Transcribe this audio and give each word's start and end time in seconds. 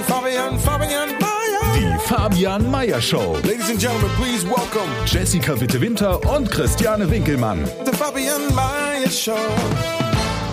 Fabian, 0.00 0.58
Fabian, 0.58 0.58
Fabian 0.58 1.08
Mayer. 1.20 1.74
Die 1.74 1.98
Fabian 2.06 2.70
Meyer 2.70 3.00
Show. 3.00 3.36
Ladies 3.44 3.68
and 3.70 3.78
gentlemen, 3.78 4.10
please 4.16 4.44
welcome 4.46 4.88
Jessica 5.04 5.60
Witte 5.60 5.80
Winter 5.80 6.18
und 6.34 6.50
Christiane 6.50 7.10
Winkelmann. 7.10 7.64
the 7.84 7.92
Fabian 7.92 8.40
Mayer 8.54 9.10
Show. 9.10 9.36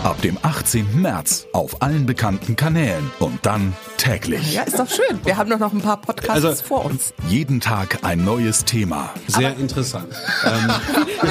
Ab 0.03 0.21
dem 0.21 0.37
18. 0.41 1.01
März 1.01 1.47
auf 1.53 1.81
allen 1.81 2.05
bekannten 2.05 2.55
Kanälen 2.55 3.09
und 3.19 3.39
dann 3.45 3.73
täglich. 3.99 4.53
Ja, 4.53 4.63
ist 4.63 4.79
doch 4.79 4.89
schön. 4.89 5.19
Wir 5.23 5.37
haben 5.37 5.49
doch 5.49 5.59
noch 5.59 5.73
ein 5.73 5.81
paar 5.81 5.97
Podcasts 6.01 6.43
Also- 6.45 6.63
vor 6.63 6.85
uns. 6.85 7.13
Jeden 7.27 7.59
Tag 7.59 7.99
ein 8.03 8.23
neues 8.25 8.65
Thema. 8.65 9.11
Sehr 9.27 9.55
interessant. 9.57 10.07
ähm, 10.45 10.71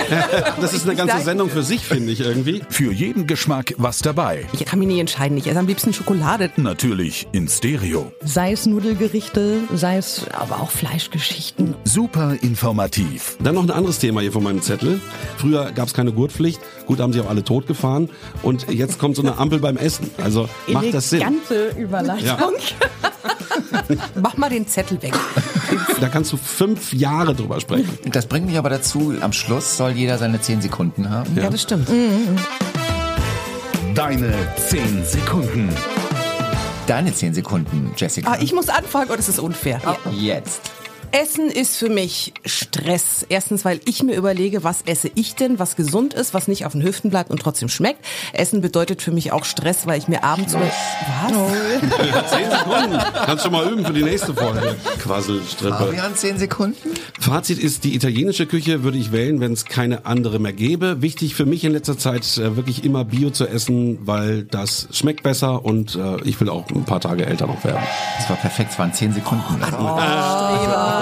das 0.60 0.72
ist 0.74 0.84
eine 0.86 0.94
ganze. 0.94 1.18
Sendung 1.24 1.50
für 1.50 1.62
sich, 1.62 1.84
finde 1.84 2.12
ich 2.12 2.20
irgendwie. 2.20 2.62
Für 2.68 2.92
jeden 2.92 3.26
Geschmack 3.26 3.74
was 3.78 3.98
dabei. 4.00 4.46
Ich 4.52 4.64
kann 4.64 4.78
mich 4.78 4.86
nicht 4.88 5.00
entscheiden. 5.00 5.36
Ich 5.36 5.46
esse 5.48 5.58
am 5.58 5.66
liebsten 5.66 5.92
Schokolade. 5.92 6.50
Natürlich 6.56 7.26
in 7.32 7.48
Stereo. 7.48 8.12
Sei 8.24 8.52
es 8.52 8.66
Nudelgerichte, 8.66 9.60
sei 9.74 9.96
es 9.96 10.26
aber 10.32 10.60
auch 10.60 10.70
Fleischgeschichten. 10.70 11.74
Super 11.84 12.36
informativ. 12.40 13.36
Dann 13.42 13.54
noch 13.56 13.62
ein 13.64 13.70
anderes 13.70 13.98
Thema 13.98 14.20
hier 14.20 14.30
von 14.32 14.42
meinem 14.44 14.62
Zettel. 14.62 15.00
Früher 15.38 15.72
gab 15.72 15.88
es 15.88 15.94
keine 15.94 16.12
Gurtpflicht. 16.12 16.60
Gut, 16.86 17.00
haben 17.00 17.12
sie 17.12 17.20
auch 17.20 17.28
alle 17.28 17.42
totgefahren. 17.42 18.10
Und 18.42 18.70
jetzt 18.70 18.98
kommt 18.98 19.16
so 19.16 19.22
eine 19.22 19.38
Ampel 19.38 19.58
beim 19.58 19.76
Essen. 19.76 20.10
Also 20.22 20.48
macht 20.68 20.92
das 20.94 21.10
Sinn. 21.10 21.20
Elegante 21.22 21.74
Überleitung. 21.76 22.52
Mach 24.20 24.36
mal 24.36 24.50
den 24.50 24.66
Zettel 24.66 25.00
weg. 25.02 25.14
Da 26.00 26.08
kannst 26.08 26.32
du 26.32 26.36
fünf 26.36 26.92
Jahre 26.92 27.34
drüber 27.34 27.60
sprechen. 27.60 27.98
Das 28.12 28.26
bringt 28.26 28.46
mich 28.46 28.58
aber 28.58 28.70
dazu, 28.70 29.14
am 29.20 29.32
Schluss 29.32 29.76
soll 29.76 29.92
jeder 29.92 30.18
seine 30.18 30.40
10 30.40 30.62
Sekunden 30.62 31.10
haben. 31.10 31.36
Ja, 31.36 31.50
das 31.50 31.62
stimmt. 31.62 31.88
Deine 33.94 34.32
10 34.68 35.04
Sekunden. 35.04 35.70
Deine 36.86 37.12
10 37.12 37.34
Sekunden, 37.34 37.92
Jessica. 37.96 38.32
Ah, 38.32 38.38
ich 38.40 38.52
muss 38.52 38.68
anfangen 38.68 39.10
und 39.10 39.18
es 39.18 39.28
ist 39.28 39.38
unfair. 39.38 39.80
Jetzt. 40.10 40.62
Essen 41.12 41.50
ist 41.50 41.76
für 41.76 41.88
mich 41.88 42.32
Stress. 42.44 43.24
Erstens, 43.28 43.64
weil 43.64 43.80
ich 43.84 44.02
mir 44.02 44.14
überlege, 44.14 44.64
was 44.64 44.82
esse 44.82 45.10
ich 45.14 45.34
denn, 45.34 45.58
was 45.58 45.76
gesund 45.76 46.14
ist, 46.14 46.34
was 46.34 46.48
nicht 46.48 46.66
auf 46.66 46.72
den 46.72 46.82
Hüften 46.82 47.10
bleibt 47.10 47.30
und 47.30 47.40
trotzdem 47.40 47.68
schmeckt. 47.68 48.04
Essen 48.32 48.60
bedeutet 48.60 49.02
für 49.02 49.10
mich 49.10 49.32
auch 49.32 49.44
Stress, 49.44 49.86
weil 49.86 49.98
ich 49.98 50.08
mir 50.08 50.24
abends 50.24 50.54
über... 50.54 50.62
Was? 50.62 51.32
Zehn 52.30 52.50
Sekunden. 52.50 52.98
Kannst 53.24 53.44
schon 53.44 53.52
mal 53.52 53.70
üben 53.70 53.84
für 53.84 53.92
die 53.92 54.02
nächste 54.02 54.34
Folge. 54.34 54.76
Quasselstrippe. 54.98 55.76
Fabian, 55.76 56.14
10 56.14 56.38
Sekunden? 56.38 56.90
Fazit 57.20 57.58
ist, 57.58 57.84
die 57.84 57.94
italienische 57.94 58.46
Küche 58.46 58.82
würde 58.82 58.98
ich 58.98 59.12
wählen, 59.12 59.40
wenn 59.40 59.52
es 59.52 59.64
keine 59.64 60.06
andere 60.06 60.38
mehr 60.38 60.52
gäbe. 60.52 61.02
Wichtig 61.02 61.34
für 61.34 61.46
mich 61.46 61.64
in 61.64 61.72
letzter 61.72 61.98
Zeit 61.98 62.38
äh, 62.38 62.56
wirklich 62.56 62.84
immer 62.84 63.04
Bio 63.04 63.30
zu 63.30 63.46
essen, 63.46 63.98
weil 64.06 64.44
das 64.44 64.88
schmeckt 64.92 65.22
besser 65.22 65.64
und 65.64 65.94
äh, 65.94 66.22
ich 66.24 66.40
will 66.40 66.48
auch 66.48 66.68
ein 66.70 66.84
paar 66.84 67.00
Tage 67.00 67.26
älter 67.26 67.46
noch 67.46 67.64
werden. 67.64 67.82
Das 68.18 68.28
war 68.28 68.36
perfekt, 68.36 68.72
es 68.72 68.78
waren 68.78 68.92
10 68.92 69.14
Sekunden. 69.14 69.60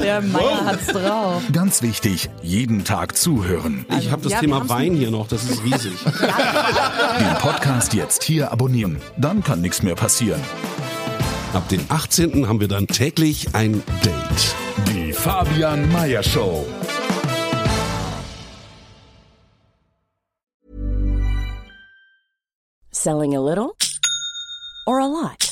Der 0.00 0.20
Meier 0.22 0.64
hat's 0.64 0.86
drauf. 0.86 1.42
Ganz 1.52 1.82
wichtig, 1.82 2.30
jeden 2.42 2.84
Tag 2.84 3.16
zuhören. 3.16 3.86
Ich 3.98 4.10
habe 4.10 4.22
das 4.22 4.32
ja, 4.32 4.40
Thema 4.40 4.68
Wein 4.68 4.94
hier 4.94 5.10
noch, 5.10 5.28
das 5.28 5.44
ist 5.44 5.62
riesig. 5.64 5.98
Den 6.04 7.34
Podcast 7.38 7.94
jetzt 7.94 8.22
hier 8.24 8.52
abonnieren. 8.52 9.00
Dann 9.16 9.42
kann 9.42 9.60
nichts 9.60 9.82
mehr 9.82 9.94
passieren. 9.94 10.40
Ab 11.52 11.68
dem 11.68 11.84
18. 11.88 12.48
haben 12.48 12.60
wir 12.60 12.68
dann 12.68 12.86
täglich 12.86 13.54
ein 13.54 13.82
Date. 14.04 14.54
Die 14.88 15.12
Fabian 15.12 15.90
Meyer 15.92 16.22
Show. 16.22 16.66
Selling 22.90 23.34
a 23.34 23.40
little 23.40 23.74
or 24.86 25.00
a 25.00 25.06
lot? 25.06 25.51